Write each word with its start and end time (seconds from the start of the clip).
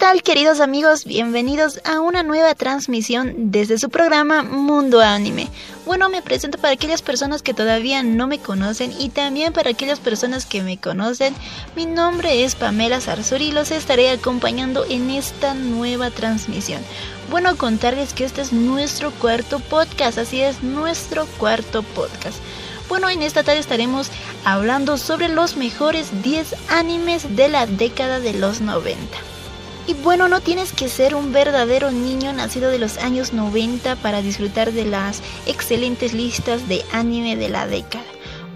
tal 0.00 0.22
queridos 0.22 0.60
amigos? 0.60 1.04
Bienvenidos 1.04 1.82
a 1.84 2.00
una 2.00 2.22
nueva 2.22 2.54
transmisión 2.54 3.34
desde 3.52 3.76
su 3.76 3.90
programa 3.90 4.42
Mundo 4.42 5.02
Anime. 5.02 5.48
Bueno, 5.84 6.08
me 6.08 6.22
presento 6.22 6.56
para 6.56 6.72
aquellas 6.72 7.02
personas 7.02 7.42
que 7.42 7.52
todavía 7.52 8.02
no 8.02 8.26
me 8.26 8.38
conocen 8.38 8.94
y 8.98 9.10
también 9.10 9.52
para 9.52 9.68
aquellas 9.68 10.00
personas 10.00 10.46
que 10.46 10.62
me 10.62 10.78
conocen. 10.78 11.34
Mi 11.76 11.84
nombre 11.84 12.44
es 12.44 12.54
Pamela 12.54 12.98
Sarsuri 13.02 13.48
y 13.48 13.52
los 13.52 13.70
estaré 13.72 14.08
acompañando 14.08 14.86
en 14.88 15.10
esta 15.10 15.52
nueva 15.52 16.10
transmisión. 16.10 16.80
Bueno, 17.28 17.58
contarles 17.58 18.14
que 18.14 18.24
este 18.24 18.40
es 18.40 18.54
nuestro 18.54 19.10
cuarto 19.10 19.58
podcast, 19.58 20.16
así 20.16 20.40
es, 20.40 20.62
nuestro 20.62 21.26
cuarto 21.36 21.82
podcast. 21.82 22.38
Bueno, 22.88 23.10
en 23.10 23.20
esta 23.20 23.42
tarde 23.42 23.60
estaremos 23.60 24.10
hablando 24.46 24.96
sobre 24.96 25.28
los 25.28 25.58
mejores 25.58 26.22
10 26.22 26.70
animes 26.70 27.36
de 27.36 27.50
la 27.50 27.66
década 27.66 28.18
de 28.18 28.32
los 28.32 28.62
90. 28.62 29.29
Y 29.90 29.94
bueno, 29.94 30.28
no 30.28 30.40
tienes 30.40 30.72
que 30.72 30.88
ser 30.88 31.16
un 31.16 31.32
verdadero 31.32 31.90
niño 31.90 32.32
nacido 32.32 32.70
de 32.70 32.78
los 32.78 32.96
años 32.98 33.32
90 33.32 33.96
para 33.96 34.22
disfrutar 34.22 34.70
de 34.70 34.84
las 34.84 35.20
excelentes 35.46 36.12
listas 36.12 36.68
de 36.68 36.84
anime 36.92 37.34
de 37.34 37.48
la 37.48 37.66
década. 37.66 38.09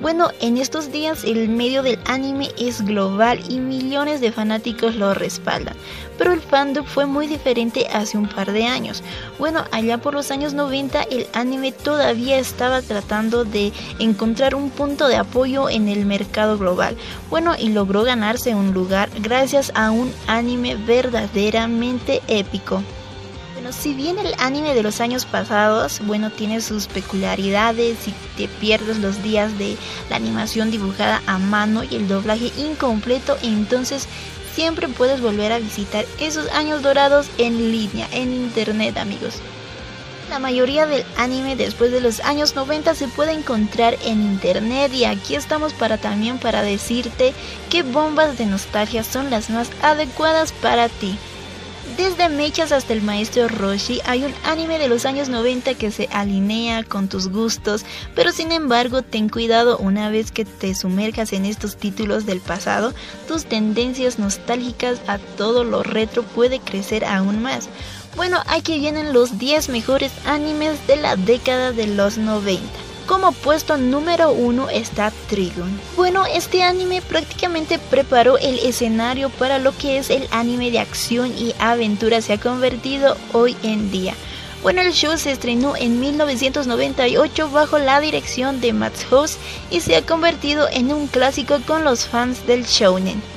Bueno, 0.05 0.29
en 0.43 0.59
estos 0.59 0.93
días 0.93 1.25
el 1.25 1.49
medio 1.49 1.83
del 1.83 1.99
anime 2.05 2.51
es 2.59 2.85
global 2.85 3.41
y 3.49 3.59
millones 3.59 4.21
de 4.21 4.33
fanáticos 4.33 4.97
lo 4.97 5.15
respaldan, 5.15 5.75
pero 6.19 6.35
el 6.35 6.43
fandom 6.43 6.85
fue 6.85 7.07
muy 7.07 7.27
diferente 7.27 7.87
hace 7.91 8.19
un 8.19 8.29
par 8.29 8.53
de 8.53 8.67
años. 8.67 9.03
Bueno, 9.39 9.65
allá 9.73 9.97
por 9.97 10.13
los 10.13 10.31
años 10.31 10.53
90 10.53 11.05
el 11.05 11.27
anime 11.33 11.73
todavía 11.73 12.37
estaba 12.37 12.83
tratando 12.83 13.47
de 13.47 13.73
encontrar 13.99 14.55
un 14.55 14.69
punto 14.69 15.09
de 15.09 15.17
apoyo 15.17 15.71
en 15.71 15.89
el 15.89 16.05
mercado 16.05 16.59
global. 16.59 16.99
Bueno, 17.31 17.55
y 17.59 17.71
logró 17.71 18.03
ganarse 18.03 18.55
un 18.55 18.75
lugar 18.75 19.09
gracias 19.23 19.73
a 19.75 19.91
un 19.91 20.13
anime 20.27 20.77
verdaderamente 20.77 22.21
épico 22.29 22.83
si 23.73 23.95
bien 23.95 24.19
el 24.19 24.35
anime 24.39 24.75
de 24.75 24.83
los 24.83 25.01
años 25.01 25.25
pasados, 25.25 26.01
bueno, 26.05 26.31
tiene 26.31 26.61
sus 26.61 26.87
peculiaridades 26.87 28.09
y 28.09 28.15
te 28.37 28.49
pierdes 28.49 28.99
los 28.99 29.23
días 29.23 29.57
de 29.59 29.77
la 30.11 30.17
animación 30.17 30.71
dibujada 30.71 31.23
a 31.27 31.39
mano 31.39 31.83
y 31.83 31.97
el 31.97 32.09
doblaje 32.09 32.53
incompleto, 32.59 33.37
entonces 33.43 34.07
siempre 34.55 34.89
puedes 34.89 35.21
volver 35.21 35.53
a 35.53 35.59
visitar 35.59 36.05
esos 36.21 36.49
años 36.53 36.83
dorados 36.83 37.29
en 37.39 37.73
línea, 37.73 38.09
en 38.13 38.33
internet, 38.33 38.97
amigos. 38.99 39.41
La 40.31 40.39
mayoría 40.39 40.87
del 40.87 41.05
anime 41.17 41.55
después 41.55 41.93
de 41.93 42.01
los 42.01 42.21
años 42.21 42.55
90 42.55 42.95
se 42.95 43.09
puede 43.09 43.33
encontrar 43.33 43.97
en 44.05 44.23
internet 44.23 44.93
y 44.93 45.05
aquí 45.05 45.35
estamos 45.35 45.73
para 45.75 45.99
también 45.99 46.39
para 46.39 46.63
decirte 46.63 47.35
qué 47.71 47.83
bombas 47.83 48.39
de 48.39 48.47
nostalgia 48.47 49.05
son 49.05 49.31
las 49.31 49.51
más 49.51 49.71
adecuadas 49.83 50.53
para 50.53 50.89
ti. 50.89 51.19
Desde 51.97 52.29
Mechas 52.29 52.73
hasta 52.73 52.95
el 52.95 53.03
maestro 53.03 53.47
Roshi 53.47 54.01
hay 54.07 54.25
un 54.25 54.35
anime 54.45 54.79
de 54.79 54.89
los 54.89 55.05
años 55.05 55.29
90 55.29 55.75
que 55.75 55.91
se 55.91 56.09
alinea 56.11 56.83
con 56.83 57.09
tus 57.09 57.29
gustos, 57.29 57.85
pero 58.15 58.33
sin 58.33 58.53
embargo 58.53 59.03
ten 59.03 59.29
cuidado 59.29 59.77
una 59.77 60.09
vez 60.09 60.33
que 60.33 60.45
te 60.45 60.75
sumerjas 60.75 61.33
en 61.33 61.45
estos 61.45 61.77
títulos 61.77 62.27
del 62.27 62.41
pasado, 62.41 62.95
tus 63.29 63.45
tendencias 63.45 64.19
nostálgicas 64.19 65.01
a 65.07 65.19
todo 65.19 65.63
lo 65.63 65.83
retro 65.83 66.23
puede 66.23 66.59
crecer 66.59 67.05
aún 67.05 67.43
más. 67.43 67.69
Bueno, 68.17 68.43
aquí 68.47 68.79
vienen 68.79 69.13
los 69.13 69.39
10 69.39 69.69
mejores 69.69 70.11
animes 70.25 70.85
de 70.87 70.97
la 70.97 71.17
década 71.17 71.71
de 71.73 71.87
los 71.87 72.17
90. 72.17 72.84
Como 73.07 73.33
puesto 73.33 73.77
número 73.77 74.33
uno 74.33 74.71
está 74.71 75.13
Trigun. 75.29 75.79
Bueno, 75.95 76.25
este 76.25 76.63
anime 76.63 77.03
prácticamente 77.03 77.79
preparó 77.79 78.39
el 78.39 78.59
escenario 78.61 79.29
para 79.29 79.59
lo 79.59 79.77
que 79.77 79.99
es 79.99 80.09
el 80.09 80.27
anime 80.31 80.71
de 80.71 80.79
acción 80.79 81.31
y 81.37 81.55
aventura 81.59 82.23
se 82.23 82.33
ha 82.33 82.41
convertido 82.41 83.17
hoy 83.33 83.57
en 83.63 83.91
día. 83.91 84.15
Bueno, 84.63 84.81
el 84.81 84.95
show 84.95 85.19
se 85.19 85.33
estrenó 85.33 85.77
en 85.77 86.01
1998 86.01 87.51
bajo 87.51 87.79
la 87.79 88.01
dirección 88.01 88.63
de 88.63 88.73
Matt 88.73 88.97
House 89.11 89.37
y 89.71 89.81
se 89.81 89.97
ha 89.97 90.07
convertido 90.07 90.67
en 90.71 90.91
un 90.91 91.07
clásico 91.07 91.59
con 91.67 91.85
los 91.85 92.07
fans 92.07 92.47
del 92.47 92.65
shounen. 92.65 93.34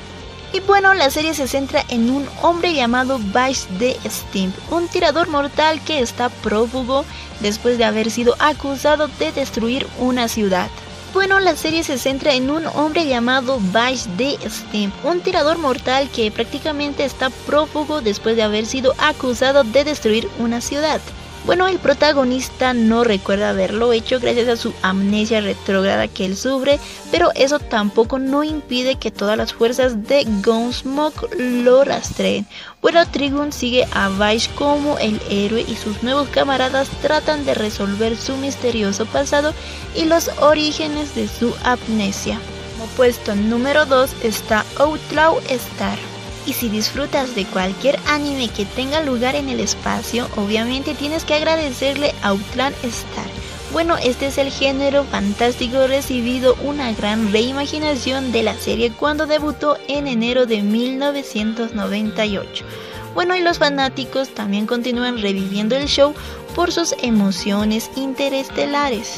Y 0.52 0.60
bueno, 0.60 0.94
la 0.94 1.10
serie 1.10 1.34
se 1.34 1.46
centra 1.46 1.84
en 1.88 2.08
un 2.10 2.26
hombre 2.42 2.72
llamado 2.72 3.18
Vice 3.18 3.68
de 3.78 3.96
Steam, 4.08 4.52
un 4.70 4.88
tirador 4.88 5.28
mortal 5.28 5.80
que 5.84 6.00
está 6.00 6.30
prófugo 6.30 7.04
después 7.40 7.76
de 7.76 7.84
haber 7.84 8.10
sido 8.10 8.34
acusado 8.38 9.08
de 9.18 9.30
destruir 9.32 9.86
una 9.98 10.26
ciudad. 10.26 10.70
Bueno, 11.12 11.38
la 11.40 11.56
serie 11.56 11.84
se 11.84 11.98
centra 11.98 12.34
en 12.34 12.50
un 12.50 12.66
hombre 12.66 13.06
llamado 13.06 13.58
Vice 13.58 14.08
de 14.16 14.38
Steam, 14.48 14.92
un 15.04 15.20
tirador 15.20 15.58
mortal 15.58 16.08
que 16.10 16.30
prácticamente 16.30 17.04
está 17.04 17.30
prófugo 17.30 18.00
después 18.00 18.36
de 18.36 18.42
haber 18.42 18.66
sido 18.66 18.94
acusado 18.98 19.64
de 19.64 19.84
destruir 19.84 20.28
una 20.38 20.60
ciudad. 20.60 21.00
Bueno, 21.44 21.66
el 21.66 21.78
protagonista 21.78 22.74
no 22.74 23.04
recuerda 23.04 23.50
haberlo 23.50 23.92
hecho 23.92 24.20
gracias 24.20 24.48
a 24.48 24.56
su 24.56 24.74
amnesia 24.82 25.40
retrógrada 25.40 26.06
que 26.06 26.26
él 26.26 26.36
sufre, 26.36 26.78
pero 27.10 27.30
eso 27.34 27.58
tampoco 27.58 28.18
no 28.18 28.44
impide 28.44 28.96
que 28.96 29.10
todas 29.10 29.38
las 29.38 29.54
fuerzas 29.54 30.06
de 30.06 30.24
Gunsmoke 30.44 31.34
lo 31.38 31.84
rastreen. 31.84 32.46
Bueno, 32.82 33.06
Trigun 33.08 33.52
sigue 33.52 33.86
a 33.92 34.08
Vice 34.08 34.50
como 34.56 34.98
el 34.98 35.20
héroe 35.30 35.64
y 35.66 35.74
sus 35.76 36.02
nuevos 36.02 36.28
camaradas 36.28 36.88
tratan 37.00 37.44
de 37.46 37.54
resolver 37.54 38.16
su 38.16 38.36
misterioso 38.36 39.06
pasado 39.06 39.54
y 39.94 40.04
los 40.04 40.28
orígenes 40.40 41.14
de 41.14 41.28
su 41.28 41.54
amnesia. 41.64 42.38
Como 42.72 42.90
puesto 42.92 43.34
número 43.34 43.86
2 43.86 44.10
está 44.22 44.64
Outlaw 44.78 45.40
Star. 45.48 46.17
Y 46.48 46.54
si 46.54 46.70
disfrutas 46.70 47.34
de 47.34 47.44
cualquier 47.44 47.98
anime 48.06 48.48
que 48.48 48.64
tenga 48.64 49.02
lugar 49.02 49.34
en 49.34 49.50
el 49.50 49.60
espacio, 49.60 50.26
obviamente 50.34 50.94
tienes 50.94 51.24
que 51.24 51.34
agradecerle 51.34 52.14
a 52.22 52.28
Outland 52.28 52.74
Star. 52.84 53.26
Bueno, 53.70 53.98
este 53.98 54.28
es 54.28 54.38
el 54.38 54.50
género 54.50 55.04
fantástico 55.04 55.86
recibido 55.86 56.56
una 56.64 56.90
gran 56.94 57.32
reimaginación 57.32 58.32
de 58.32 58.44
la 58.44 58.54
serie 58.54 58.90
cuando 58.90 59.26
debutó 59.26 59.76
en 59.88 60.06
enero 60.06 60.46
de 60.46 60.62
1998. 60.62 62.64
Bueno, 63.12 63.36
y 63.36 63.42
los 63.42 63.58
fanáticos 63.58 64.30
también 64.30 64.64
continúan 64.64 65.20
reviviendo 65.20 65.76
el 65.76 65.86
show 65.86 66.14
por 66.54 66.72
sus 66.72 66.94
emociones 67.02 67.90
interestelares. 67.94 69.16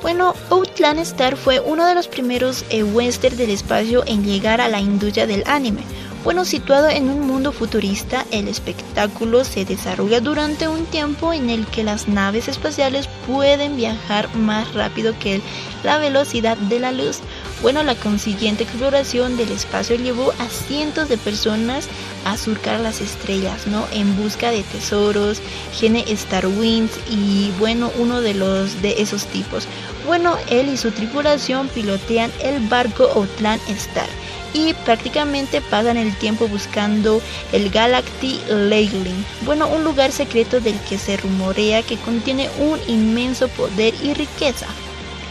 Bueno, 0.00 0.36
Outland 0.50 1.00
Star 1.00 1.36
fue 1.36 1.58
uno 1.58 1.88
de 1.88 1.96
los 1.96 2.06
primeros 2.06 2.64
eh, 2.70 2.84
western 2.84 3.36
del 3.36 3.50
espacio 3.50 4.04
en 4.06 4.22
llegar 4.22 4.60
a 4.60 4.68
la 4.68 4.80
industria 4.80 5.26
del 5.26 5.42
anime 5.48 5.82
bueno, 6.24 6.44
situado 6.44 6.88
en 6.88 7.08
un 7.08 7.26
mundo 7.26 7.52
futurista, 7.52 8.26
el 8.32 8.48
espectáculo 8.48 9.44
se 9.44 9.64
desarrolla 9.64 10.20
durante 10.20 10.66
un 10.66 10.84
tiempo 10.86 11.32
en 11.32 11.48
el 11.48 11.66
que 11.66 11.84
las 11.84 12.08
naves 12.08 12.48
espaciales 12.48 13.08
pueden 13.26 13.76
viajar 13.76 14.34
más 14.34 14.74
rápido 14.74 15.14
que 15.18 15.40
la 15.84 15.98
velocidad 15.98 16.56
de 16.56 16.80
la 16.80 16.92
luz. 16.92 17.20
Bueno, 17.62 17.82
la 17.82 17.94
consiguiente 17.94 18.64
exploración 18.64 19.36
del 19.36 19.52
espacio 19.52 19.96
llevó 19.96 20.32
a 20.38 20.48
cientos 20.48 21.08
de 21.08 21.18
personas 21.18 21.88
a 22.24 22.36
surcar 22.36 22.80
las 22.80 23.00
estrellas, 23.00 23.66
¿no? 23.66 23.86
En 23.92 24.16
busca 24.16 24.50
de 24.50 24.62
tesoros, 24.64 25.40
gene 25.72 26.04
Star 26.08 26.46
Winds 26.46 26.98
y 27.10 27.52
bueno, 27.58 27.90
uno 27.98 28.20
de 28.20 28.34
los 28.34 28.82
de 28.82 29.00
esos 29.00 29.26
tipos. 29.26 29.66
Bueno, 30.06 30.36
él 30.50 30.68
y 30.68 30.76
su 30.76 30.90
tripulación 30.90 31.68
pilotean 31.68 32.30
el 32.42 32.66
barco 32.68 33.04
Outland 33.14 33.60
Star 33.68 34.08
y 34.54 34.74
prácticamente 34.84 35.60
pasan 35.60 35.96
el 35.96 36.14
tiempo 36.16 36.48
buscando 36.48 37.20
el 37.52 37.70
Galactic 37.70 38.40
Leyline, 38.48 39.24
bueno, 39.42 39.68
un 39.68 39.84
lugar 39.84 40.12
secreto 40.12 40.60
del 40.60 40.78
que 40.88 40.98
se 40.98 41.16
rumorea 41.16 41.82
que 41.82 41.96
contiene 41.96 42.48
un 42.58 42.78
inmenso 42.86 43.48
poder 43.48 43.94
y 44.02 44.14
riqueza. 44.14 44.66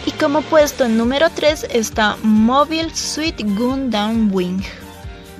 Y 0.06 0.12
como 0.12 0.42
puesto 0.42 0.88
número 0.88 1.30
3 1.30 1.68
está 1.72 2.18
Mobile 2.22 2.96
Suit 2.96 3.36
Gundam 3.58 4.34
Wing. 4.34 4.62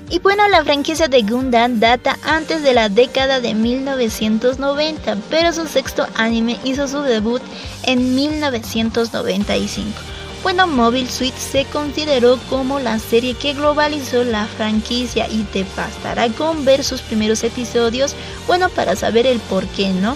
Y 0.10 0.20
bueno, 0.20 0.48
la 0.48 0.64
franquicia 0.64 1.08
de 1.08 1.22
Gundam 1.22 1.80
data 1.80 2.18
antes 2.24 2.64
de 2.64 2.74
la 2.74 2.88
década 2.88 3.42
de 3.42 3.54
1990, 3.54 5.18
pero 5.30 5.52
su 5.52 5.68
sexto 5.68 6.08
anime 6.16 6.58
hizo 6.64 6.88
su 6.88 7.02
debut 7.02 7.42
en 7.84 8.16
1995. 8.16 10.17
Bueno, 10.48 10.66
Mobile 10.66 11.10
Suit 11.10 11.36
se 11.36 11.66
consideró 11.66 12.40
como 12.50 12.80
la 12.80 13.00
serie 13.00 13.34
que 13.34 13.54
globalizó 13.54 14.24
la 14.24 14.46
franquicia 14.46 15.28
y 15.30 15.44
te 15.44 15.66
bastará 15.76 16.30
con 16.30 16.64
ver 16.64 16.86
sus 16.86 17.02
primeros 17.02 17.44
episodios, 17.44 18.16
bueno, 18.48 18.70
para 18.70 18.96
saber 18.96 19.28
el 19.28 19.42
por 19.42 19.68
qué, 19.68 19.90
¿no? 19.90 20.16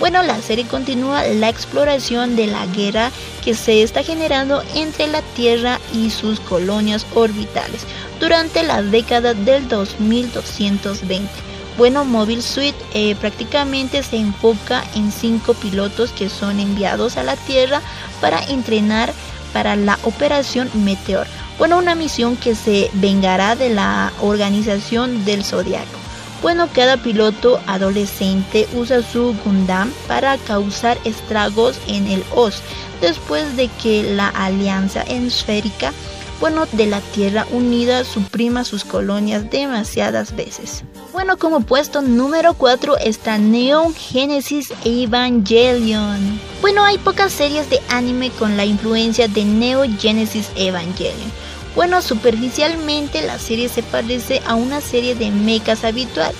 Bueno, 0.00 0.24
la 0.24 0.42
serie 0.42 0.66
continúa 0.66 1.22
la 1.26 1.48
exploración 1.48 2.34
de 2.34 2.48
la 2.48 2.66
guerra 2.66 3.12
que 3.44 3.54
se 3.54 3.84
está 3.84 4.02
generando 4.02 4.64
entre 4.74 5.06
la 5.06 5.22
Tierra 5.36 5.78
y 5.94 6.10
sus 6.10 6.40
colonias 6.40 7.06
orbitales 7.14 7.82
durante 8.18 8.64
la 8.64 8.82
década 8.82 9.32
del 9.32 9.68
2220. 9.68 11.30
Bueno, 11.76 12.04
Mobile 12.04 12.42
Suit 12.42 12.74
eh, 12.94 13.14
prácticamente 13.14 14.02
se 14.02 14.16
enfoca 14.16 14.82
en 14.96 15.12
cinco 15.12 15.54
pilotos 15.54 16.10
que 16.10 16.28
son 16.28 16.58
enviados 16.58 17.16
a 17.16 17.22
la 17.22 17.36
Tierra 17.36 17.80
para 18.20 18.42
entrenar 18.46 19.14
para 19.52 19.76
la 19.76 19.98
Operación 20.02 20.70
Meteor. 20.74 21.26
Bueno, 21.58 21.78
una 21.78 21.94
misión 21.94 22.36
que 22.36 22.54
se 22.54 22.90
vengará 22.94 23.56
de 23.56 23.70
la 23.70 24.12
organización 24.20 25.24
del 25.24 25.44
Zodiaco. 25.44 25.98
Bueno, 26.40 26.68
cada 26.72 26.96
piloto 26.96 27.60
adolescente 27.66 28.68
usa 28.74 29.02
su 29.02 29.34
Gundam 29.44 29.92
para 30.06 30.38
causar 30.38 30.96
estragos 31.04 31.80
en 31.88 32.06
el 32.06 32.22
OS 32.34 32.62
después 33.00 33.56
de 33.56 33.68
que 33.82 34.04
la 34.14 34.28
alianza 34.28 35.02
esférica 35.02 35.92
bueno, 36.40 36.66
de 36.70 36.86
la 36.86 37.00
Tierra 37.00 37.46
Unida 37.50 38.04
suprima 38.04 38.62
sus 38.62 38.84
colonias 38.84 39.50
demasiadas 39.50 40.36
veces. 40.36 40.84
Bueno, 41.10 41.38
como 41.38 41.60
puesto 41.60 42.02
número 42.02 42.52
4 42.52 42.98
está 42.98 43.38
Neon 43.38 43.94
Genesis 43.94 44.74
Evangelion. 44.84 46.38
Bueno, 46.60 46.84
hay 46.84 46.98
pocas 46.98 47.32
series 47.32 47.70
de 47.70 47.80
anime 47.88 48.30
con 48.30 48.58
la 48.58 48.66
influencia 48.66 49.26
de 49.26 49.44
Neo 49.44 49.84
Genesis 49.98 50.50
Evangelion. 50.54 51.32
Bueno, 51.74 52.02
superficialmente 52.02 53.22
la 53.22 53.38
serie 53.38 53.70
se 53.70 53.82
parece 53.82 54.42
a 54.46 54.54
una 54.54 54.82
serie 54.82 55.14
de 55.14 55.30
mechas 55.30 55.82
habitual, 55.82 56.34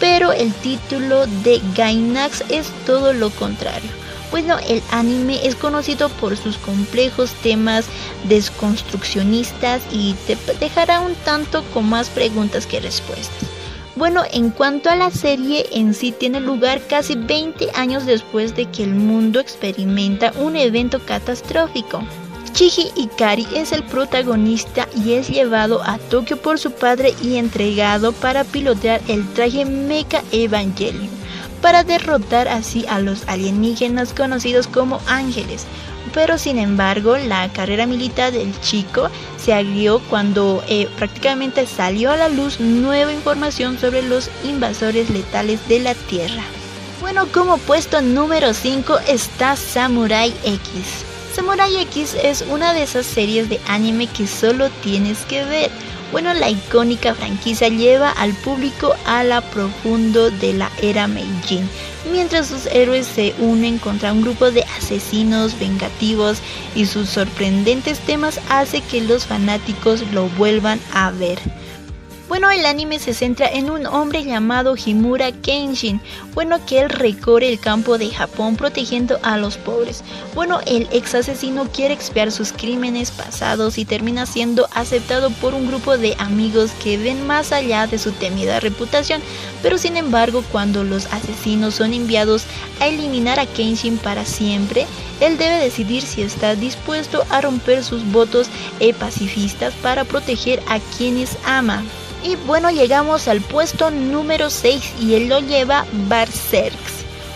pero 0.00 0.32
el 0.32 0.54
título 0.54 1.26
de 1.42 1.60
Gainax 1.76 2.44
es 2.48 2.68
todo 2.86 3.12
lo 3.12 3.28
contrario. 3.28 3.90
Bueno, 4.30 4.56
el 4.66 4.82
anime 4.90 5.46
es 5.46 5.54
conocido 5.54 6.08
por 6.08 6.38
sus 6.38 6.56
complejos 6.56 7.32
temas 7.42 7.84
desconstruccionistas 8.26 9.82
y 9.92 10.14
te 10.26 10.38
dejará 10.58 11.00
un 11.00 11.14
tanto 11.14 11.62
con 11.74 11.88
más 11.90 12.08
preguntas 12.08 12.66
que 12.66 12.80
respuestas. 12.80 13.50
Bueno, 13.96 14.22
en 14.32 14.50
cuanto 14.50 14.90
a 14.90 14.96
la 14.96 15.12
serie 15.12 15.66
en 15.70 15.94
sí 15.94 16.10
tiene 16.10 16.40
lugar 16.40 16.80
casi 16.88 17.14
20 17.14 17.70
años 17.74 18.06
después 18.06 18.56
de 18.56 18.66
que 18.66 18.82
el 18.82 18.94
mundo 18.94 19.38
experimenta 19.38 20.32
un 20.36 20.56
evento 20.56 20.98
catastrófico. 20.98 22.02
Chiji 22.52 22.90
Ikari 22.96 23.46
es 23.54 23.70
el 23.70 23.84
protagonista 23.84 24.88
y 24.96 25.12
es 25.12 25.28
llevado 25.28 25.80
a 25.82 25.98
Tokio 25.98 26.36
por 26.36 26.58
su 26.58 26.72
padre 26.72 27.14
y 27.22 27.36
entregado 27.36 28.12
para 28.12 28.42
pilotear 28.42 29.00
el 29.06 29.26
traje 29.32 29.64
Mecha 29.64 30.22
Evangelion, 30.32 31.08
para 31.60 31.84
derrotar 31.84 32.48
así 32.48 32.84
a 32.88 32.98
los 32.98 33.28
alienígenas 33.28 34.12
conocidos 34.12 34.66
como 34.66 35.00
ángeles, 35.06 35.66
pero 36.12 36.38
sin 36.38 36.58
embargo 36.58 37.16
la 37.16 37.52
carrera 37.52 37.86
militar 37.86 38.32
del 38.32 38.58
chico 38.60 39.08
se 39.36 39.54
agrió 39.54 40.00
cuando 40.10 40.62
eh, 40.68 40.88
prácticamente 40.96 41.66
salió 41.66 42.10
a 42.10 42.16
la 42.16 42.28
luz 42.28 42.60
nueva 42.60 43.12
información 43.12 43.78
sobre 43.78 44.02
los 44.02 44.30
invasores 44.44 45.10
letales 45.10 45.66
de 45.68 45.80
la 45.80 45.94
Tierra. 45.94 46.42
Bueno, 47.00 47.26
como 47.32 47.58
puesto 47.58 48.00
número 48.00 48.54
5 48.54 48.98
está 49.08 49.56
Samurai 49.56 50.32
X. 50.44 51.04
Samurai 51.34 51.76
X 51.82 52.16
es 52.22 52.42
una 52.42 52.72
de 52.72 52.84
esas 52.84 53.06
series 53.06 53.48
de 53.48 53.60
anime 53.66 54.06
que 54.06 54.26
solo 54.26 54.70
tienes 54.82 55.18
que 55.22 55.44
ver. 55.44 55.70
Bueno, 56.14 56.32
la 56.32 56.48
icónica 56.48 57.12
franquicia 57.12 57.68
lleva 57.68 58.08
al 58.08 58.34
público 58.34 58.94
a 59.04 59.24
la 59.24 59.40
profundo 59.40 60.30
de 60.30 60.52
la 60.52 60.70
era 60.80 61.08
Meijin, 61.08 61.68
mientras 62.12 62.46
sus 62.46 62.66
héroes 62.66 63.08
se 63.08 63.34
unen 63.40 63.78
contra 63.78 64.12
un 64.12 64.22
grupo 64.22 64.52
de 64.52 64.62
asesinos 64.78 65.58
vengativos 65.58 66.38
y 66.76 66.86
sus 66.86 67.08
sorprendentes 67.08 67.98
temas 67.98 68.40
hace 68.48 68.80
que 68.80 69.00
los 69.00 69.26
fanáticos 69.26 70.08
lo 70.12 70.28
vuelvan 70.28 70.78
a 70.92 71.10
ver. 71.10 71.40
Bueno, 72.26 72.50
el 72.50 72.64
anime 72.64 72.98
se 72.98 73.12
centra 73.12 73.46
en 73.46 73.70
un 73.70 73.86
hombre 73.86 74.24
llamado 74.24 74.76
Himura 74.82 75.30
Kenshin, 75.30 76.00
bueno, 76.32 76.58
que 76.64 76.80
él 76.80 76.88
recorre 76.88 77.50
el 77.50 77.60
campo 77.60 77.98
de 77.98 78.08
Japón 78.08 78.56
protegiendo 78.56 79.18
a 79.22 79.36
los 79.36 79.58
pobres. 79.58 80.02
Bueno, 80.34 80.60
el 80.64 80.88
ex 80.90 81.14
asesino 81.14 81.68
quiere 81.70 81.92
expiar 81.92 82.32
sus 82.32 82.52
crímenes 82.52 83.10
pasados 83.10 83.76
y 83.76 83.84
termina 83.84 84.24
siendo 84.24 84.66
aceptado 84.74 85.30
por 85.32 85.52
un 85.52 85.66
grupo 85.68 85.98
de 85.98 86.16
amigos 86.18 86.70
que 86.82 86.96
ven 86.96 87.26
más 87.26 87.52
allá 87.52 87.86
de 87.86 87.98
su 87.98 88.10
temida 88.12 88.58
reputación, 88.58 89.20
pero 89.62 89.76
sin 89.76 89.98
embargo, 89.98 90.42
cuando 90.50 90.82
los 90.82 91.04
asesinos 91.12 91.74
son 91.74 91.92
enviados 91.92 92.46
a 92.80 92.86
eliminar 92.86 93.38
a 93.38 93.44
Kenshin 93.44 93.98
para 93.98 94.24
siempre, 94.24 94.86
él 95.20 95.36
debe 95.36 95.58
decidir 95.58 96.02
si 96.02 96.22
está 96.22 96.54
dispuesto 96.54 97.22
a 97.28 97.42
romper 97.42 97.84
sus 97.84 98.02
votos 98.10 98.48
e 98.80 98.94
pacifistas 98.94 99.74
para 99.74 100.04
proteger 100.04 100.62
a 100.68 100.80
quienes 100.96 101.36
ama. 101.44 101.84
Y 102.24 102.36
bueno, 102.36 102.70
llegamos 102.70 103.28
al 103.28 103.42
puesto 103.42 103.90
número 103.90 104.48
6 104.48 104.94
y 104.98 105.12
él 105.12 105.28
lo 105.28 105.40
lleva 105.40 105.84
Berserk. 106.08 106.72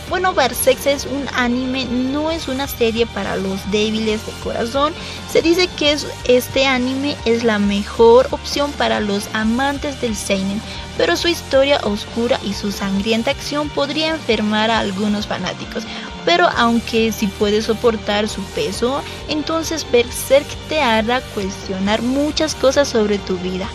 Bueno, 0.09 0.33
Berserk 0.33 0.87
es 0.87 1.05
un 1.05 1.27
anime, 1.35 1.85
no 1.85 2.31
es 2.31 2.49
una 2.49 2.67
serie 2.67 3.05
para 3.05 3.37
los 3.37 3.71
débiles 3.71 4.25
de 4.25 4.33
corazón. 4.43 4.95
Se 5.31 5.43
dice 5.43 5.69
que 5.77 5.95
este 6.25 6.65
anime 6.65 7.17
es 7.27 7.45
la 7.45 7.59
mejor 7.59 8.29
opción 8.31 8.73
para 8.73 9.01
los 9.01 9.29
amantes 9.35 10.01
del 10.01 10.17
seinen, 10.17 10.63
pero 10.97 11.19
su 11.19 11.29
historia 11.29 11.81
oscura 11.83 12.41
y 12.43 12.55
su 12.55 12.73
sangrienta 12.73 13.31
acción 13.31 13.69
podría 13.69 14.09
enfermar 14.09 14.71
a 14.71 14.79
algunos 14.79 15.27
fanáticos. 15.27 15.83
Pero 16.25 16.49
aunque 16.57 17.13
si 17.13 17.27
puedes 17.27 17.67
soportar 17.67 18.27
su 18.27 18.41
peso, 18.55 19.03
entonces 19.29 19.87
Berserk 19.93 20.47
te 20.71 20.81
hará 20.81 21.21
cuestionar 21.21 22.01
muchas 22.01 22.55
cosas 22.55 22.89
sobre 22.89 23.19
tu 23.19 23.37
vida. 23.37 23.69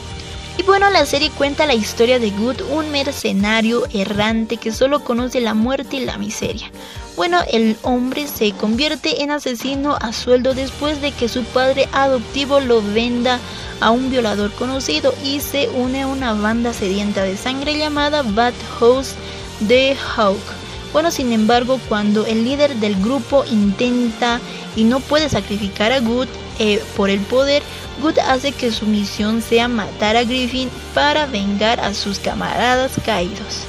Y 0.55 0.61
bueno, 0.61 0.89
la 0.91 1.05
serie 1.07 1.31
cuenta 1.31 1.65
la 1.65 1.73
historia 1.73 2.19
de 2.19 2.29
Good, 2.29 2.61
un 2.69 2.91
mercenario 2.91 3.85
errante 3.91 4.57
que 4.57 4.71
solo 4.71 5.03
conoce 5.03 5.41
la 5.41 5.55
muerte 5.55 5.97
y 5.97 6.05
la 6.05 6.17
miseria. 6.19 6.71
Bueno, 7.15 7.39
el 7.51 7.75
hombre 7.81 8.27
se 8.27 8.51
convierte 8.51 9.23
en 9.23 9.31
asesino 9.31 9.97
a 9.99 10.13
sueldo 10.13 10.53
después 10.53 11.01
de 11.01 11.11
que 11.11 11.27
su 11.27 11.43
padre 11.43 11.89
adoptivo 11.91 12.59
lo 12.59 12.83
venda 12.83 13.39
a 13.81 13.89
un 13.89 14.11
violador 14.11 14.51
conocido 14.51 15.13
y 15.23 15.39
se 15.39 15.69
une 15.69 16.03
a 16.03 16.07
una 16.07 16.33
banda 16.33 16.71
sedienta 16.71 17.23
de 17.23 17.35
sangre 17.35 17.75
llamada 17.77 18.21
Bad 18.21 18.53
House 18.79 19.15
de 19.59 19.97
Hawk. 20.15 20.39
Bueno, 20.91 21.09
sin 21.09 21.33
embargo, 21.33 21.79
cuando 21.89 22.27
el 22.27 22.43
líder 22.43 22.75
del 22.75 22.95
grupo 23.01 23.43
intenta 23.51 24.39
y 24.75 24.83
no 24.83 24.99
puede 24.99 25.29
sacrificar 25.29 25.91
a 25.91 25.99
Good 25.99 26.27
eh, 26.59 26.81
por 26.95 27.09
el 27.09 27.19
poder, 27.21 27.63
Good 28.01 28.19
hace 28.19 28.51
que 28.51 28.71
su 28.71 28.85
misión 28.85 29.41
sea 29.41 29.67
matar 29.67 30.15
a 30.15 30.23
Griffin 30.23 30.69
para 30.93 31.25
vengar 31.25 31.79
a 31.79 31.93
sus 31.93 32.19
camaradas 32.19 32.93
caídos. 33.05 33.65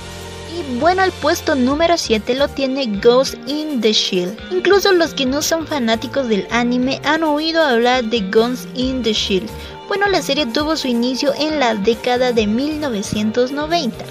Y 0.56 0.78
bueno, 0.78 1.02
el 1.02 1.12
puesto 1.12 1.54
número 1.54 1.98
7 1.98 2.34
lo 2.34 2.48
tiene 2.48 2.86
Ghost 3.02 3.34
in 3.46 3.80
the 3.80 3.92
Shield. 3.92 4.36
Incluso 4.50 4.92
los 4.92 5.12
que 5.12 5.26
no 5.26 5.42
son 5.42 5.66
fanáticos 5.66 6.28
del 6.28 6.46
anime 6.50 7.00
han 7.04 7.22
oído 7.22 7.62
hablar 7.62 8.04
de 8.04 8.20
Ghost 8.20 8.66
in 8.74 9.02
the 9.02 9.12
Shield. 9.12 9.50
Bueno, 9.88 10.08
la 10.08 10.22
serie 10.22 10.46
tuvo 10.46 10.76
su 10.76 10.88
inicio 10.88 11.34
en 11.38 11.60
la 11.60 11.74
década 11.74 12.32
de 12.32 12.46
1990 12.46 14.04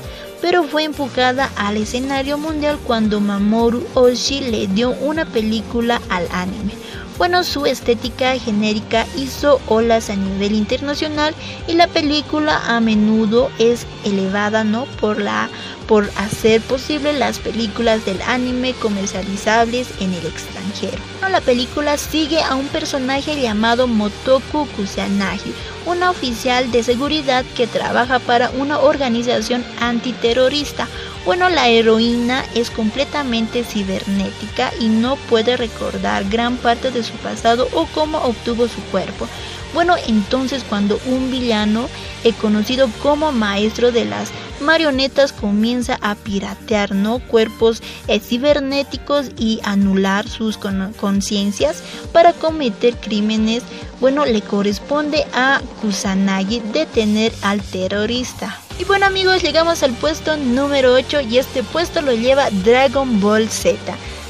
pero 0.44 0.64
fue 0.64 0.84
enfocada 0.84 1.50
al 1.56 1.78
escenario 1.78 2.38
mundial 2.38 2.78
cuando 2.84 3.22
Mamoru 3.22 3.88
Oshii 3.94 4.52
le 4.52 4.68
dio 4.68 4.90
una 4.92 5.24
película 5.24 6.02
al 6.10 6.28
anime. 6.34 6.74
Bueno, 7.18 7.44
su 7.44 7.66
estética 7.66 8.38
genérica 8.38 9.06
hizo 9.16 9.62
olas 9.68 10.10
a 10.10 10.16
nivel 10.16 10.54
internacional 10.54 11.36
y 11.68 11.74
la 11.74 11.88
película 11.88 12.62
a 12.66 12.80
menudo 12.80 13.52
es 13.60 13.86
elevada, 14.04 14.64
¿no? 14.64 14.86
Por 15.00 15.22
la 15.22 15.50
por 15.88 16.10
hacer 16.16 16.62
posible 16.62 17.14
las 17.14 17.40
películas 17.40 18.06
del 18.06 18.22
anime 18.24 18.74
comercializables 18.74 19.90
en 20.00 20.14
el 20.14 20.26
extranjero. 20.26 20.98
la 21.30 21.42
película 21.42 21.98
sigue 21.98 22.42
a 22.42 22.56
un 22.56 22.68
personaje 22.68 23.42
llamado 23.42 23.88
Motoku 23.88 24.68
Kusanagi, 24.76 25.54
una 25.86 26.12
oficial 26.12 26.72
de 26.72 26.84
seguridad 26.84 27.44
que 27.56 27.68
trabaja 27.68 28.20
para 28.20 28.50
una 28.52 28.80
organización 28.80 29.64
antiterrorista. 29.80 30.88
Bueno, 31.26 31.48
la 31.48 31.70
heroína 31.70 32.44
es 32.54 32.70
completamente 32.70 33.64
cibernética 33.64 34.74
y 34.78 34.90
no 34.90 35.16
puede 35.16 35.56
recordar 35.56 36.26
gran 36.26 36.58
parte 36.58 36.92
de 36.92 37.02
su 37.02 37.14
pasado 37.14 37.70
o 37.72 37.86
cómo 37.86 38.18
obtuvo 38.18 38.68
su 38.68 38.82
cuerpo. 38.92 39.30
Bueno, 39.74 39.96
entonces 40.06 40.66
cuando 40.68 41.00
un 41.06 41.32
villano, 41.32 41.88
eh, 42.24 42.34
conocido 42.34 42.90
como 43.02 43.32
maestro 43.32 43.92
de 43.92 44.06
las 44.06 44.30
marionetas, 44.62 45.34
comienza 45.34 45.98
a 46.02 46.16
piratear 46.16 46.96
¿no? 46.96 47.20
cuerpos 47.20 47.82
eh, 48.08 48.20
cibernéticos 48.20 49.32
y 49.38 49.60
anular 49.64 50.28
sus 50.28 50.58
conciencias 50.58 51.84
para 52.12 52.34
cometer 52.34 52.96
crímenes, 52.98 53.64
bueno, 54.00 54.26
le 54.26 54.42
corresponde 54.42 55.26
a 55.34 55.62
Kusanagi 55.82 56.62
detener 56.72 57.34
al 57.42 57.62
terrorista. 57.62 58.60
Y 58.80 58.86
bueno 58.86 59.06
amigos, 59.06 59.44
llegamos 59.44 59.84
al 59.84 59.94
puesto 59.94 60.36
número 60.36 60.94
8 60.94 61.22
y 61.22 61.38
este 61.38 61.64
puesto 61.64 62.02
lo 62.02 62.14
lleva 62.14 62.50
Dragon 62.50 63.20
Ball 63.22 63.48
Z. 63.50 63.78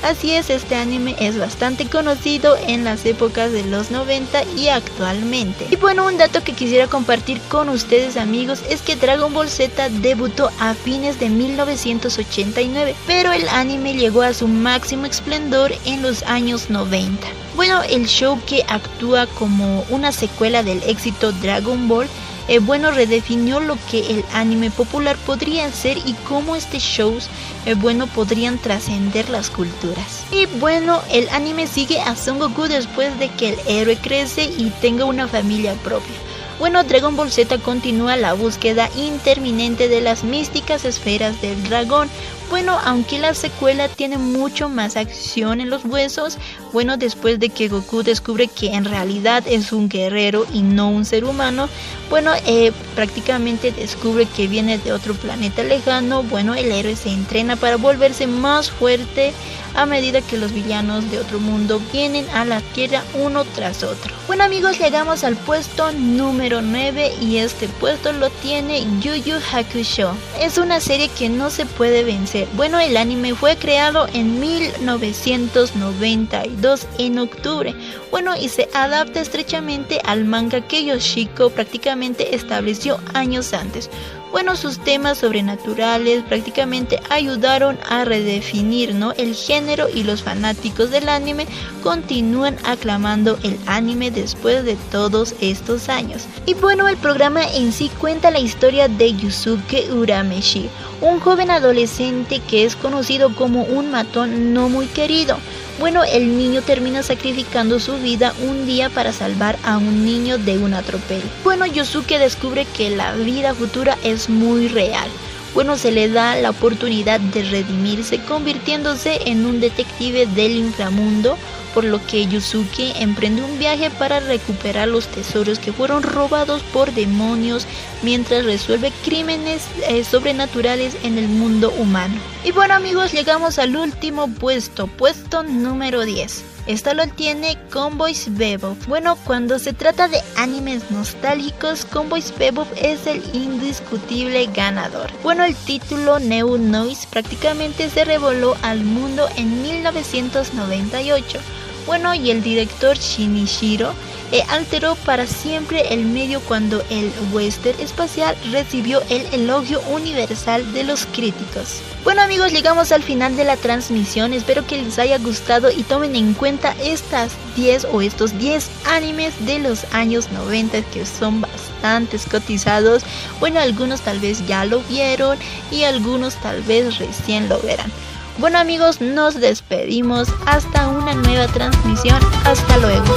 Así 0.03 0.31
es, 0.31 0.49
este 0.49 0.75
anime 0.75 1.15
es 1.17 1.39
bastante 1.39 1.85
conocido 1.85 2.57
en 2.67 2.83
las 2.83 3.05
épocas 3.05 3.53
de 3.53 3.63
los 3.63 3.89
90 3.89 4.43
y 4.57 4.67
actualmente. 4.67 5.65
Y 5.71 5.77
bueno, 5.77 6.05
un 6.05 6.17
dato 6.17 6.43
que 6.43 6.51
quisiera 6.51 6.87
compartir 6.87 7.39
con 7.47 7.69
ustedes 7.69 8.17
amigos 8.17 8.61
es 8.69 8.81
que 8.81 8.97
Dragon 8.97 9.33
Ball 9.33 9.47
Z 9.47 9.87
debutó 10.01 10.49
a 10.59 10.73
fines 10.73 11.21
de 11.21 11.29
1989, 11.29 12.95
pero 13.07 13.31
el 13.31 13.47
anime 13.47 13.93
llegó 13.93 14.23
a 14.23 14.33
su 14.33 14.49
máximo 14.49 15.05
esplendor 15.05 15.71
en 15.85 16.01
los 16.01 16.23
años 16.23 16.69
90. 16.69 17.25
Bueno, 17.55 17.81
el 17.83 18.05
show 18.07 18.37
que 18.45 18.65
actúa 18.67 19.25
como 19.27 19.85
una 19.89 20.11
secuela 20.11 20.63
del 20.63 20.83
éxito 20.83 21.31
Dragon 21.31 21.87
Ball 21.87 22.09
eh, 22.47 22.59
bueno, 22.59 22.91
redefinió 22.91 23.59
lo 23.59 23.77
que 23.89 23.99
el 24.11 24.25
anime 24.33 24.69
popular 24.71 25.17
podría 25.25 25.71
ser 25.71 25.97
y 25.97 26.13
cómo 26.27 26.55
este 26.55 26.79
shows, 26.79 27.29
eh, 27.65 27.73
bueno, 27.73 28.07
podrían 28.07 28.57
trascender 28.57 29.29
las 29.29 29.49
culturas. 29.49 30.25
Y 30.31 30.45
bueno, 30.59 31.01
el 31.11 31.29
anime 31.29 31.67
sigue 31.67 32.01
a 32.01 32.15
Son 32.15 32.39
Goku 32.39 32.63
después 32.63 33.17
de 33.19 33.29
que 33.29 33.49
el 33.49 33.59
héroe 33.67 33.97
crece 33.97 34.45
y 34.45 34.71
tenga 34.81 35.05
una 35.05 35.27
familia 35.27 35.73
propia. 35.75 36.15
Bueno, 36.59 36.83
Dragon 36.83 37.15
Ball 37.15 37.31
Z 37.31 37.57
continúa 37.59 38.15
la 38.15 38.33
búsqueda 38.33 38.89
interminente 38.95 39.89
de 39.89 40.01
las 40.01 40.23
místicas 40.23 40.85
esferas 40.85 41.41
del 41.41 41.61
dragón, 41.63 42.09
bueno, 42.53 42.79
aunque 42.85 43.17
la 43.17 43.33
secuela 43.33 43.89
tiene 43.89 44.19
mucho 44.19 44.69
más 44.69 44.95
acción 44.95 45.59
en 45.59 45.71
los 45.71 45.85
huesos, 45.85 46.37
bueno, 46.71 46.97
después 46.97 47.39
de 47.39 47.49
que 47.49 47.67
Goku 47.67 48.03
descubre 48.03 48.47
que 48.47 48.75
en 48.75 48.85
realidad 48.85 49.43
es 49.47 49.71
un 49.71 49.89
guerrero 49.89 50.45
y 50.53 50.61
no 50.61 50.91
un 50.91 51.03
ser 51.03 51.25
humano, 51.25 51.67
bueno, 52.11 52.31
eh, 52.45 52.71
prácticamente 52.93 53.71
descubre 53.71 54.27
que 54.27 54.45
viene 54.45 54.77
de 54.77 54.93
otro 54.93 55.15
planeta 55.15 55.63
lejano, 55.63 56.21
bueno, 56.21 56.53
el 56.53 56.71
héroe 56.71 56.95
se 56.95 57.09
entrena 57.09 57.55
para 57.55 57.77
volverse 57.77 58.27
más 58.27 58.69
fuerte 58.69 59.33
a 59.75 59.85
medida 59.85 60.21
que 60.21 60.37
los 60.37 60.53
villanos 60.53 61.09
de 61.09 61.19
otro 61.19 61.39
mundo 61.39 61.81
vienen 61.91 62.29
a 62.29 62.45
la 62.45 62.61
Tierra 62.61 63.03
uno 63.15 63.43
tras 63.43 63.83
otro. 63.83 64.13
Bueno 64.27 64.43
amigos, 64.43 64.79
llegamos 64.79 65.23
al 65.23 65.35
puesto 65.35 65.91
número 65.91 66.61
9 66.61 67.13
y 67.21 67.37
este 67.37 67.67
puesto 67.67 68.11
lo 68.13 68.29
tiene 68.29 68.85
Yu 68.99 69.15
Yu 69.15 69.35
Hakusho. 69.51 70.15
Es 70.39 70.57
una 70.57 70.79
serie 70.79 71.09
que 71.09 71.29
no 71.29 71.49
se 71.49 71.65
puede 71.65 72.03
vencer. 72.03 72.42
Bueno, 72.55 72.79
el 72.79 72.97
anime 72.97 73.35
fue 73.35 73.55
creado 73.57 74.07
en 74.13 74.39
1992 74.39 76.87
en 76.97 77.19
octubre. 77.19 77.75
Bueno, 78.11 78.35
y 78.35 78.49
se 78.49 78.69
adapta 78.73 79.21
estrechamente 79.21 80.01
al 80.03 80.25
manga 80.25 80.61
que 80.61 80.83
Yoshiko 80.85 81.49
prácticamente 81.49 82.35
estableció 82.35 82.99
años 83.13 83.53
antes. 83.53 83.89
Bueno, 84.33 84.55
sus 84.55 84.79
temas 84.79 85.19
sobrenaturales 85.19 86.23
prácticamente 86.23 86.99
ayudaron 87.11 87.77
a 87.87 88.03
redefinir 88.03 88.95
¿no? 88.95 89.11
el 89.11 89.35
género 89.35 89.89
y 89.93 90.01
los 90.01 90.23
fanáticos 90.23 90.89
del 90.89 91.07
anime 91.07 91.45
continúan 91.83 92.57
aclamando 92.63 93.37
el 93.43 93.59
anime 93.67 94.09
después 94.09 94.65
de 94.65 94.75
todos 94.89 95.35
estos 95.39 95.87
años. 95.87 96.25
Y 96.47 96.55
bueno, 96.55 96.87
el 96.87 96.97
programa 96.97 97.43
en 97.45 97.71
sí 97.71 97.91
cuenta 97.99 98.31
la 98.31 98.39
historia 98.39 98.87
de 98.87 99.13
Yusuke 99.13 99.91
Urameshi, 99.91 100.67
un 101.01 101.19
joven 101.19 101.51
adolescente 101.51 102.39
que 102.39 102.65
es 102.65 102.75
conocido 102.75 103.35
como 103.35 103.61
un 103.65 103.91
matón 103.91 104.51
no 104.51 104.67
muy 104.67 104.87
querido. 104.87 105.37
Bueno, 105.79 106.03
el 106.03 106.37
niño 106.37 106.61
termina 106.61 107.03
sacrificando 107.03 107.79
su 107.79 107.97
vida 107.97 108.33
un 108.47 108.65
día 108.65 108.89
para 108.89 109.11
salvar 109.11 109.57
a 109.63 109.77
un 109.77 110.05
niño 110.05 110.37
de 110.37 110.57
un 110.57 110.73
atropello. 110.73 111.25
Bueno, 111.43 111.65
Yosuke 111.65 112.19
descubre 112.19 112.65
que 112.65 112.89
la 112.89 113.13
vida 113.13 113.53
futura 113.53 113.97
es 114.03 114.29
muy 114.29 114.67
real. 114.67 115.09
Bueno, 115.53 115.77
se 115.77 115.91
le 115.91 116.09
da 116.09 116.35
la 116.35 116.51
oportunidad 116.51 117.19
de 117.19 117.43
redimirse 117.43 118.19
convirtiéndose 118.19 119.19
en 119.25 119.45
un 119.45 119.59
detective 119.59 120.25
del 120.27 120.55
inframundo 120.55 121.37
por 121.73 121.83
lo 121.83 122.05
que 122.05 122.27
Yusuke 122.27 123.01
emprende 123.01 123.41
un 123.41 123.57
viaje 123.57 123.89
para 123.89 124.19
recuperar 124.19 124.87
los 124.87 125.07
tesoros 125.07 125.59
que 125.59 125.73
fueron 125.73 126.03
robados 126.03 126.61
por 126.61 126.91
demonios 126.93 127.65
mientras 128.03 128.45
resuelve 128.45 128.91
crímenes 129.03 129.65
eh, 129.87 130.03
sobrenaturales 130.03 130.95
en 131.03 131.17
el 131.17 131.27
mundo 131.27 131.71
humano. 131.71 132.32
Y 132.45 132.51
bueno 132.51 132.73
amigos, 132.73 133.13
llegamos 133.13 133.57
al 133.57 133.77
último 133.77 134.27
puesto, 134.27 134.87
puesto 134.87 135.43
número 135.43 136.01
10. 136.01 136.43
Esta 136.67 136.93
lo 136.93 137.07
tiene 137.07 137.57
Convoys 137.71 138.35
Bebop. 138.35 138.77
Bueno, 138.85 139.17
cuando 139.25 139.59
se 139.59 139.71
trata 139.71 140.09
de 140.09 140.21
animes 140.35 140.91
nostálgicos, 140.91 141.85
Convoys 141.85 142.37
Bebop 142.37 142.67
es 142.75 143.07
el 143.07 143.23
indiscutible 143.33 144.45
ganador. 144.47 145.09
Bueno, 145.23 145.45
el 145.45 145.55
título 145.55 146.19
New 146.19 146.57
Noise 146.57 147.07
prácticamente 147.09 147.89
se 147.89 148.03
revoló 148.03 148.57
al 148.61 148.83
mundo 148.83 149.29
en 149.37 149.61
1998 149.61 151.39
bueno, 151.85 152.13
y 152.13 152.31
el 152.31 152.41
director 152.41 152.97
Shinichiro 152.97 153.93
eh, 154.33 154.43
alteró 154.49 154.95
para 154.95 155.27
siempre 155.27 155.93
el 155.93 156.05
medio 156.05 156.41
cuando 156.41 156.81
el 156.89 157.11
western 157.31 157.79
espacial 157.79 158.35
recibió 158.51 158.99
el 159.09 159.27
elogio 159.31 159.79
universal 159.81 160.73
de 160.73 160.83
los 160.83 161.05
críticos. 161.05 161.81
Bueno 162.03 162.23
amigos, 162.23 162.51
llegamos 162.51 162.91
al 162.91 163.03
final 163.03 163.37
de 163.37 163.43
la 163.43 163.57
transmisión, 163.57 164.33
espero 164.33 164.65
que 164.65 164.81
les 164.81 164.97
haya 164.97 165.19
gustado 165.19 165.69
y 165.69 165.83
tomen 165.83 166.15
en 166.15 166.33
cuenta 166.33 166.75
estas 166.83 167.33
10 167.55 167.89
o 167.93 168.01
estos 168.01 168.35
10 168.39 168.71
animes 168.85 169.33
de 169.45 169.59
los 169.59 169.85
años 169.93 170.31
90 170.31 170.81
que 170.81 171.05
son 171.05 171.41
bastante 171.41 172.17
cotizados. 172.31 173.03
Bueno, 173.39 173.59
algunos 173.59 174.01
tal 174.01 174.19
vez 174.19 174.47
ya 174.47 174.65
lo 174.65 174.79
vieron 174.89 175.37
y 175.69 175.83
algunos 175.83 176.37
tal 176.37 176.63
vez 176.63 176.97
recién 176.97 177.49
lo 177.49 177.59
verán. 177.61 177.91
Bueno 178.39 178.57
amigos, 178.57 178.99
nos 178.99 179.35
despedimos 179.39 180.27
hasta 180.47 180.87
una 180.87 181.13
nueva 181.13 181.45
transmisión. 181.49 182.19
Hasta 182.45 182.77
luego. 182.77 183.13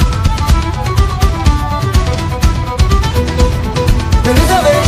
Elizabeth 4.28 4.85